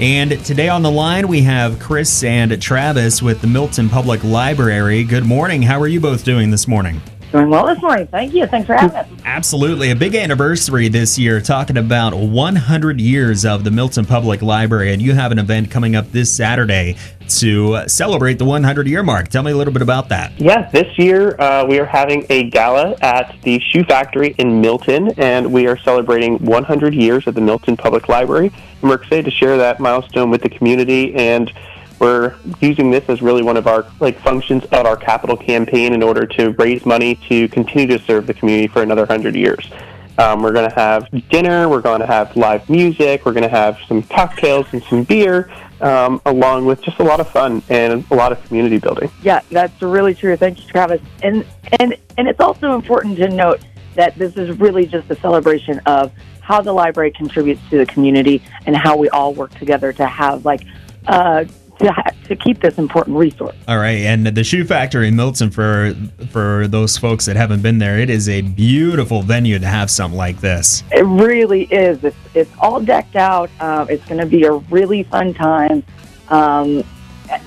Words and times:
And 0.00 0.44
today 0.44 0.68
on 0.68 0.82
the 0.82 0.90
line, 0.90 1.28
we 1.28 1.42
have 1.42 1.78
Chris 1.78 2.24
and 2.24 2.60
Travis 2.60 3.22
with 3.22 3.40
the 3.40 3.46
Milton 3.46 3.88
Public 3.88 4.24
Library. 4.24 5.04
Good 5.04 5.24
morning. 5.24 5.62
How 5.62 5.80
are 5.80 5.86
you 5.86 6.00
both 6.00 6.24
doing 6.24 6.50
this 6.50 6.66
morning? 6.66 7.00
Doing 7.32 7.48
well 7.48 7.64
this 7.64 7.80
morning. 7.80 8.06
Thank 8.08 8.34
you. 8.34 8.44
Thanks 8.44 8.66
for 8.66 8.74
having 8.74 8.94
us. 8.94 9.08
Absolutely. 9.24 9.90
A 9.90 9.96
big 9.96 10.14
anniversary 10.14 10.88
this 10.88 11.18
year, 11.18 11.40
talking 11.40 11.78
about 11.78 12.12
100 12.12 13.00
years 13.00 13.46
of 13.46 13.64
the 13.64 13.70
Milton 13.70 14.04
Public 14.04 14.42
Library. 14.42 14.92
And 14.92 15.00
you 15.00 15.14
have 15.14 15.32
an 15.32 15.38
event 15.38 15.70
coming 15.70 15.96
up 15.96 16.12
this 16.12 16.30
Saturday 16.30 16.98
to 17.38 17.88
celebrate 17.88 18.34
the 18.34 18.44
100 18.44 18.86
year 18.86 19.02
mark. 19.02 19.28
Tell 19.28 19.42
me 19.42 19.50
a 19.50 19.56
little 19.56 19.72
bit 19.72 19.80
about 19.80 20.10
that. 20.10 20.38
Yeah, 20.38 20.68
this 20.72 20.98
year 20.98 21.40
uh, 21.40 21.64
we 21.66 21.78
are 21.78 21.86
having 21.86 22.26
a 22.28 22.50
gala 22.50 22.96
at 23.00 23.34
the 23.40 23.58
Shoe 23.60 23.84
Factory 23.84 24.34
in 24.36 24.60
Milton, 24.60 25.14
and 25.16 25.50
we 25.54 25.66
are 25.66 25.78
celebrating 25.78 26.36
100 26.44 26.92
years 26.92 27.26
of 27.26 27.34
the 27.34 27.40
Milton 27.40 27.78
Public 27.78 28.10
Library. 28.10 28.52
And 28.82 28.90
we're 28.90 28.96
excited 28.96 29.24
to 29.24 29.30
share 29.30 29.56
that 29.56 29.80
milestone 29.80 30.28
with 30.28 30.42
the 30.42 30.50
community 30.50 31.14
and 31.14 31.50
we're 32.02 32.34
using 32.60 32.90
this 32.90 33.08
as 33.08 33.22
really 33.22 33.44
one 33.44 33.56
of 33.56 33.68
our 33.68 33.86
like 34.00 34.18
functions 34.22 34.64
of 34.64 34.86
our 34.86 34.96
capital 34.96 35.36
campaign 35.36 35.94
in 35.94 36.02
order 36.02 36.26
to 36.26 36.50
raise 36.58 36.84
money 36.84 37.14
to 37.28 37.46
continue 37.48 37.86
to 37.96 38.04
serve 38.04 38.26
the 38.26 38.34
community 38.34 38.66
for 38.66 38.82
another 38.82 39.02
100 39.02 39.36
years. 39.36 39.70
Um, 40.18 40.42
we're 40.42 40.52
going 40.52 40.68
to 40.68 40.74
have 40.74 41.08
dinner, 41.30 41.68
we're 41.68 41.80
going 41.80 42.00
to 42.00 42.06
have 42.06 42.36
live 42.36 42.68
music, 42.68 43.24
we're 43.24 43.32
going 43.32 43.44
to 43.44 43.48
have 43.48 43.78
some 43.86 44.02
cocktails 44.02 44.66
and 44.72 44.82
some 44.82 45.04
beer, 45.04 45.48
um, 45.80 46.20
along 46.26 46.66
with 46.66 46.82
just 46.82 46.98
a 46.98 47.04
lot 47.04 47.20
of 47.20 47.30
fun 47.30 47.62
and 47.68 48.04
a 48.10 48.14
lot 48.14 48.32
of 48.32 48.44
community 48.46 48.78
building. 48.78 49.08
Yeah, 49.22 49.40
that's 49.50 49.80
really 49.80 50.14
true. 50.14 50.36
Thank 50.36 50.60
you, 50.60 50.66
Travis. 50.68 51.00
And 51.22 51.46
and 51.78 51.96
and 52.18 52.26
it's 52.26 52.40
also 52.40 52.74
important 52.74 53.16
to 53.18 53.28
note 53.28 53.60
that 53.94 54.16
this 54.16 54.36
is 54.36 54.58
really 54.58 54.86
just 54.86 55.08
a 55.08 55.14
celebration 55.20 55.80
of 55.86 56.10
how 56.40 56.60
the 56.60 56.72
library 56.72 57.12
contributes 57.12 57.60
to 57.70 57.78
the 57.78 57.86
community 57.86 58.42
and 58.66 58.76
how 58.76 58.96
we 58.96 59.08
all 59.10 59.32
work 59.32 59.54
together 59.54 59.92
to 59.92 60.04
have 60.04 60.44
like 60.44 60.62
uh, 61.06 61.44
to, 61.82 62.14
to 62.28 62.36
keep 62.36 62.60
this 62.60 62.78
important 62.78 63.16
resource. 63.16 63.56
All 63.68 63.78
right, 63.78 63.98
and 63.98 64.26
the 64.26 64.44
Shoe 64.44 64.64
Factory 64.64 65.08
in 65.08 65.16
Milton 65.16 65.50
for 65.50 65.94
for 66.30 66.66
those 66.68 66.96
folks 66.96 67.26
that 67.26 67.36
haven't 67.36 67.62
been 67.62 67.78
there, 67.78 67.98
it 67.98 68.10
is 68.10 68.28
a 68.28 68.42
beautiful 68.42 69.22
venue 69.22 69.58
to 69.58 69.66
have 69.66 69.90
something 69.90 70.16
like 70.16 70.40
this. 70.40 70.84
It 70.92 71.04
really 71.04 71.64
is. 71.64 72.02
It's, 72.04 72.16
it's 72.34 72.50
all 72.58 72.80
decked 72.80 73.16
out. 73.16 73.50
Uh, 73.60 73.86
it's 73.88 74.04
going 74.06 74.20
to 74.20 74.26
be 74.26 74.44
a 74.44 74.52
really 74.52 75.02
fun 75.04 75.34
time. 75.34 75.82
Um, 76.28 76.84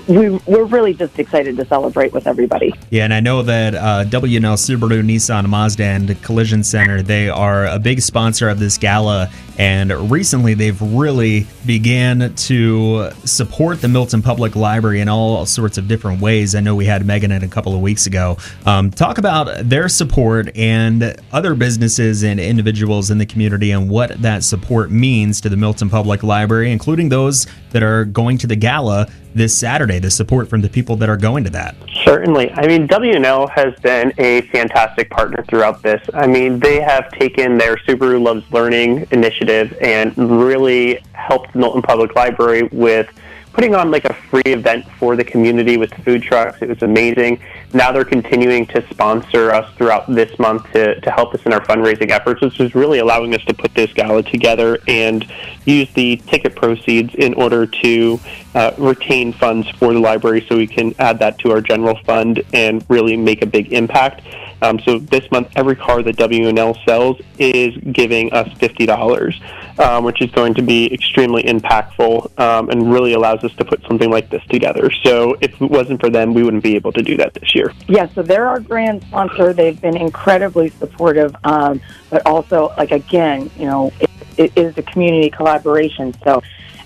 we, 0.08 0.30
we're 0.46 0.64
really 0.64 0.94
just 0.94 1.18
excited 1.18 1.56
to 1.56 1.64
celebrate 1.64 2.12
with 2.12 2.26
everybody. 2.26 2.72
Yeah, 2.90 3.04
and 3.04 3.14
I 3.14 3.20
know 3.20 3.42
that 3.42 3.74
uh, 3.74 4.04
WNL 4.06 4.56
Subaru, 4.56 5.02
Nissan, 5.02 5.48
Mazda, 5.48 5.84
and 5.84 6.22
Collision 6.22 6.64
Center, 6.64 7.02
they 7.02 7.28
are 7.28 7.66
a 7.66 7.78
big 7.78 8.00
sponsor 8.00 8.48
of 8.48 8.58
this 8.58 8.78
gala. 8.78 9.30
And 9.58 10.10
recently 10.10 10.54
they've 10.54 10.80
really 10.80 11.46
began 11.64 12.34
to 12.34 13.10
support 13.24 13.80
the 13.80 13.88
Milton 13.88 14.22
Public 14.22 14.54
Library 14.54 15.00
in 15.00 15.08
all 15.08 15.46
sorts 15.46 15.78
of 15.78 15.88
different 15.88 16.20
ways. 16.20 16.54
I 16.54 16.60
know 16.60 16.74
we 16.74 16.84
had 16.84 17.06
Megan 17.06 17.32
in 17.32 17.42
a 17.42 17.48
couple 17.48 17.74
of 17.74 17.80
weeks 17.80 18.06
ago. 18.06 18.36
Um, 18.66 18.90
talk 18.90 19.18
about 19.18 19.68
their 19.68 19.88
support 19.88 20.54
and 20.56 21.16
other 21.32 21.54
businesses 21.54 22.22
and 22.22 22.38
individuals 22.38 23.10
in 23.10 23.18
the 23.18 23.26
community 23.26 23.70
and 23.70 23.88
what 23.88 24.20
that 24.22 24.44
support 24.44 24.90
means 24.90 25.40
to 25.40 25.48
the 25.48 25.56
Milton 25.56 25.88
Public 25.88 26.22
Library, 26.22 26.70
including 26.70 27.08
those 27.08 27.46
that 27.70 27.82
are 27.82 28.04
going 28.04 28.38
to 28.38 28.46
the 28.46 28.56
gala 28.56 29.08
this 29.34 29.56
Saturday, 29.56 29.98
the 29.98 30.10
support 30.10 30.48
from 30.48 30.62
the 30.62 30.68
people 30.68 30.96
that 30.96 31.10
are 31.10 31.16
going 31.16 31.44
to 31.44 31.50
that. 31.50 31.76
Certainly. 32.04 32.52
I 32.52 32.66
mean, 32.66 32.88
WNL 32.88 33.50
has 33.50 33.74
been 33.80 34.12
a 34.16 34.42
fantastic 34.52 35.10
partner 35.10 35.44
throughout 35.48 35.82
this. 35.82 36.00
I 36.14 36.26
mean, 36.26 36.58
they 36.58 36.80
have 36.80 37.10
taken 37.10 37.58
their 37.58 37.76
Subaru 37.76 38.22
Loves 38.22 38.50
Learning 38.50 39.06
initiative 39.10 39.45
and 39.48 40.16
really 40.16 41.00
helped 41.12 41.54
Milton 41.54 41.82
Public 41.82 42.14
Library 42.14 42.64
with 42.72 43.08
putting 43.56 43.74
on 43.74 43.90
like 43.90 44.04
a 44.04 44.12
free 44.12 44.42
event 44.44 44.84
for 44.98 45.16
the 45.16 45.24
community 45.24 45.78
with 45.78 45.92
food 46.04 46.22
trucks. 46.22 46.60
It 46.60 46.68
was 46.68 46.82
amazing. 46.82 47.40
Now 47.72 47.90
they're 47.90 48.04
continuing 48.04 48.66
to 48.66 48.86
sponsor 48.90 49.50
us 49.50 49.74
throughout 49.76 50.14
this 50.14 50.38
month 50.38 50.70
to, 50.72 51.00
to 51.00 51.10
help 51.10 51.34
us 51.34 51.40
in 51.46 51.54
our 51.54 51.62
fundraising 51.62 52.10
efforts, 52.10 52.42
which 52.42 52.60
is 52.60 52.74
really 52.74 52.98
allowing 52.98 53.34
us 53.34 53.42
to 53.46 53.54
put 53.54 53.74
this 53.74 53.90
gala 53.94 54.22
together 54.22 54.78
and 54.88 55.26
use 55.64 55.90
the 55.94 56.16
ticket 56.26 56.54
proceeds 56.54 57.14
in 57.14 57.32
order 57.32 57.66
to 57.66 58.20
uh, 58.54 58.72
retain 58.76 59.32
funds 59.32 59.66
for 59.70 59.94
the 59.94 60.00
library 60.00 60.44
so 60.46 60.58
we 60.58 60.66
can 60.66 60.94
add 60.98 61.18
that 61.18 61.38
to 61.38 61.50
our 61.50 61.62
general 61.62 61.98
fund 62.04 62.42
and 62.52 62.84
really 62.90 63.16
make 63.16 63.40
a 63.40 63.46
big 63.46 63.72
impact. 63.72 64.20
Um, 64.62 64.78
so 64.80 64.98
this 64.98 65.30
month, 65.30 65.48
every 65.56 65.76
car 65.76 66.02
that 66.02 66.16
WNL 66.16 66.82
sells 66.84 67.20
is 67.38 67.76
giving 67.92 68.32
us 68.32 68.48
$50, 68.58 69.78
um, 69.78 70.04
which 70.04 70.22
is 70.22 70.30
going 70.30 70.54
to 70.54 70.62
be 70.62 70.92
extremely 70.92 71.42
impactful 71.42 72.38
um, 72.40 72.70
and 72.70 72.92
really 72.92 73.12
allows 73.12 73.44
us 73.44 73.52
to 73.54 73.64
put 73.64 73.82
something 73.86 74.10
like 74.10 74.30
this 74.30 74.42
together. 74.48 74.90
So 75.04 75.36
if 75.40 75.60
it 75.60 75.70
wasn't 75.70 76.00
for 76.00 76.10
them, 76.10 76.34
we 76.34 76.42
wouldn't 76.42 76.62
be 76.62 76.76
able 76.76 76.92
to 76.92 77.02
do 77.02 77.16
that 77.18 77.34
this 77.34 77.54
year. 77.54 77.72
Yeah, 77.86 78.08
so 78.14 78.22
they're 78.22 78.46
our 78.46 78.60
grand 78.60 79.02
sponsor. 79.02 79.52
They've 79.52 79.80
been 79.80 79.96
incredibly 79.96 80.70
supportive, 80.70 81.34
um, 81.44 81.80
but 82.10 82.26
also, 82.26 82.72
like, 82.76 82.92
again, 82.92 83.50
you 83.58 83.66
know, 83.66 83.92
it, 84.00 84.10
it 84.38 84.52
is 84.56 84.76
a 84.78 84.82
community 84.82 85.30
collaboration. 85.30 86.14
So 86.24 86.42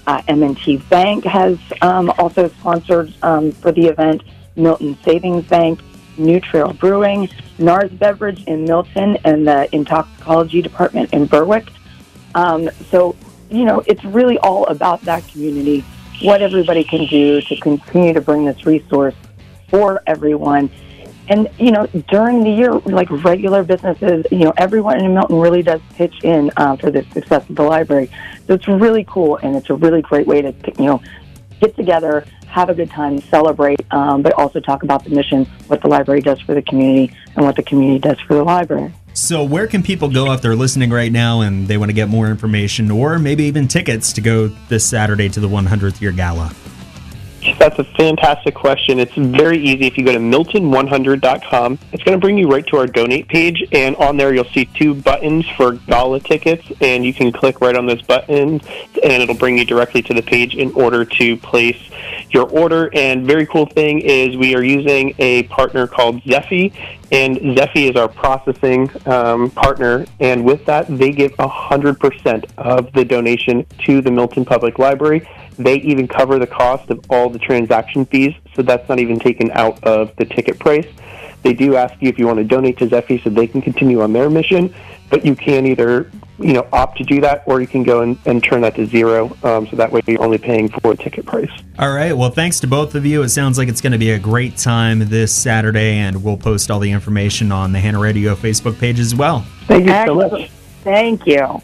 uh, 0.07 0.23
M&T 0.27 0.79
Bank 0.89 1.25
has 1.25 1.59
um, 1.83 2.11
also 2.19 2.49
sponsored 2.49 3.13
um, 3.23 3.53
for 3.53 3.71
the 3.71 3.87
event, 3.87 4.23
Milton 4.57 4.99
Savings 5.05 5.45
Bank, 5.47 5.81
New 6.21 6.39
Trail 6.41 6.73
Brewing, 6.73 7.29
NARS 7.59 7.91
Beverage 7.99 8.45
in 8.45 8.65
Milton, 8.65 9.17
and 9.25 9.47
the 9.47 9.69
Intoxicology 9.75 10.63
Department 10.63 11.13
in 11.13 11.27
Berwick. 11.27 11.69
Um, 12.35 12.71
so, 12.91 13.17
you 13.51 13.65
know, 13.65 13.83
it's 13.87 14.05
really 14.05 14.39
all 14.39 14.67
about 14.67 15.01
that 15.03 15.27
community, 15.27 15.85
what 16.23 16.43
everybody 16.43 16.85
can 16.85 17.07
do 17.07 17.41
to 17.41 17.57
continue 17.57 18.13
to 18.13 18.21
bring 18.21 18.45
this 18.45 18.65
resource 18.65 19.15
for 19.69 20.03
everyone. 20.07 20.71
And, 21.29 21.49
you 21.59 21.71
know, 21.71 21.87
during 22.09 22.43
the 22.43 22.51
year, 22.51 22.73
like 22.73 23.09
regular 23.25 23.63
businesses, 23.63 24.27
you 24.33 24.41
know, 24.41 24.53
everyone 24.57 24.99
in 25.05 25.15
Milton 25.15 25.39
really 25.39 25.63
does 25.63 25.81
pitch 25.95 26.25
in 26.25 26.51
uh, 26.57 26.77
for 26.77 26.91
the 26.91 27.05
success 27.13 27.49
of 27.49 27.55
the 27.55 27.63
library. 27.63 28.11
So 28.47 28.55
it's 28.55 28.67
really 28.67 29.05
cool, 29.09 29.37
and 29.37 29.55
it's 29.55 29.71
a 29.71 29.75
really 29.75 30.03
great 30.03 30.27
way 30.27 30.43
to, 30.43 30.53
you 30.77 30.87
know, 30.87 31.03
get 31.61 31.77
together, 31.77 32.25
have 32.51 32.69
a 32.69 32.75
good 32.75 32.91
time, 32.91 33.21
celebrate, 33.21 33.81
um, 33.93 34.23
but 34.23 34.33
also 34.35 34.61
talk 34.61 34.83
about 34.83 35.05
the 35.05 35.11
mission, 35.11 35.45
what 35.69 35.81
the 35.81 35.89
library 35.89 36.21
does 36.21 36.41
for 36.41 36.55
the 36.55 36.63
community, 36.63 37.15
and 37.37 37.45
what 37.45 37.57
the 37.57 37.63
community 37.63 37.99
does 37.99 38.19
for 38.21 38.35
the 38.35 38.45
library. 38.45 38.93
So, 39.13 39.45
where 39.45 39.67
can 39.67 39.83
people 39.83 40.09
go 40.09 40.33
if 40.33 40.41
they're 40.41 40.57
listening 40.57 40.91
right 40.91 41.11
now 41.11 41.41
and 41.41 41.67
they 41.67 41.77
want 41.77 41.91
to 41.91 41.95
get 41.95 42.09
more 42.09 42.29
information 42.29 42.91
or 42.91 43.19
maybe 43.19 43.45
even 43.45 43.69
tickets 43.69 44.13
to 44.15 44.21
go 44.21 44.49
this 44.69 44.87
Saturday 44.87 45.29
to 45.31 45.41
the 45.41 45.49
100th 45.49 46.01
year 46.01 46.13
gala? 46.13 46.53
That's 47.59 47.79
a 47.79 47.85
fantastic 47.85 48.55
question. 48.55 48.99
It's 48.99 49.15
very 49.15 49.59
easy. 49.59 49.87
If 49.87 49.97
you 49.97 50.05
go 50.05 50.13
to 50.13 50.19
milton100.com, 50.19 51.79
it's 51.93 52.03
going 52.03 52.19
to 52.19 52.21
bring 52.21 52.37
you 52.37 52.49
right 52.49 52.67
to 52.67 52.77
our 52.77 52.87
donate 52.87 53.29
page, 53.29 53.67
and 53.73 53.97
on 53.97 54.19
there 54.19 54.35
you'll 54.35 54.45
see 54.45 54.67
two 54.67 54.95
buttons 54.95 55.49
for 55.57 55.73
gala 55.73 56.21
tickets, 56.21 56.71
and 56.81 57.05
you 57.05 57.15
can 57.15 57.33
click 57.33 57.61
right 57.61 57.77
on 57.77 57.87
those 57.87 58.03
buttons, 58.03 58.63
and 59.03 59.23
it'll 59.23 59.37
bring 59.37 59.57
you 59.57 59.65
directly 59.65 60.03
to 60.03 60.15
the 60.15 60.23
page 60.23 60.55
in 60.55 60.71
order 60.73 61.05
to 61.05 61.37
place 61.39 61.79
your 62.31 62.47
order. 62.49 62.91
And 62.95 63.27
very 63.27 63.47
cool 63.47 63.67
thing 63.67 64.01
is 64.01 64.37
we 64.37 64.55
are 64.55 64.63
using 64.63 65.15
a 65.19 65.45
partner 65.45 65.87
called 65.87 66.23
Zeffy, 66.23 66.75
and 67.11 67.37
Zeffy 67.39 67.89
is 67.91 67.97
our 67.97 68.09
processing 68.09 68.91
um, 69.07 69.51
partner, 69.51 70.05
and 70.21 70.45
with 70.45 70.65
that, 70.67 70.87
they 70.89 71.11
give 71.11 71.33
100% 71.33 72.45
of 72.59 72.93
the 72.93 73.05
donation 73.05 73.65
to 73.87 74.03
the 74.03 74.11
Milton 74.11 74.45
Public 74.45 74.79
Library. 74.79 75.27
They 75.61 75.77
even 75.77 76.09
cover 76.09 76.39
the 76.39 76.47
cost 76.47 76.91
of 76.91 77.05
all 77.11 77.29
the 77.29 77.39
transaction 77.39 78.07
fees, 78.07 78.35
so 78.55 78.63
that's 78.63 78.89
not 78.89 78.99
even 78.99 79.19
taken 79.19 79.51
out 79.53 79.83
of 79.85 80.15
the 80.17 80.25
ticket 80.25 80.59
price. 80.59 80.87
They 81.43 81.53
do 81.53 81.77
ask 81.77 81.95
you 82.01 82.09
if 82.09 82.19
you 82.19 82.27
want 82.27 82.39
to 82.39 82.45
donate 82.45 82.79
to 82.79 82.87
Zeffy 82.87 83.23
so 83.23 83.31
they 83.31 83.47
can 83.47 83.61
continue 83.61 84.01
on 84.01 84.13
their 84.13 84.31
mission, 84.31 84.75
but 85.11 85.25
you 85.25 85.35
can 85.35 85.67
either 85.67 86.11
you 86.39 86.55
know 86.55 86.67
opt 86.73 86.97
to 86.97 87.05
do 87.05 87.21
that 87.21 87.43
or 87.45 87.61
you 87.61 87.67
can 87.67 87.83
go 87.83 88.01
and, 88.01 88.19
and 88.25 88.43
turn 88.43 88.63
that 88.63 88.75
to 88.75 88.87
zero 88.87 89.37
um, 89.43 89.67
so 89.67 89.77
that 89.77 89.93
way 89.93 90.01
you're 90.07 90.23
only 90.23 90.39
paying 90.39 90.69
for 90.69 90.95
the 90.95 91.03
ticket 91.03 91.27
price. 91.27 91.51
All 91.79 91.93
right. 91.93 92.15
Well 92.15 92.31
thanks 92.31 92.61
to 92.61 92.67
both 92.67 92.95
of 92.95 93.05
you. 93.05 93.23
It 93.23 93.29
sounds 93.29 93.59
like 93.59 93.69
it's 93.69 93.83
going 93.83 93.93
to 93.93 93.99
be 93.99 94.11
a 94.13 94.19
great 94.19 94.57
time 94.57 95.01
this 95.01 95.35
saturday 95.35 95.99
and 95.99 96.25
we'll 96.25 96.39
post 96.39 96.71
all 96.71 96.81
the 96.81 96.91
information 96.91 97.53
on 97.53 97.73
the 97.73 97.81
hannah 97.81 98.01
radio 98.01 98.35
facebook 98.35 98.79
page 98.79 98.99
as 98.99 99.15
well. 99.15 99.45
Thank 99.67 99.87
you 99.87 99.93
so 100.07 100.15
much. 100.15 100.51
Thank 100.83 101.27
you 101.27 101.63